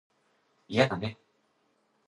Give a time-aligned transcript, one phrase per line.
[0.67, 1.15] いやだね